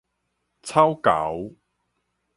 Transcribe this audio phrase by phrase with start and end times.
[0.63, 1.53] 草猴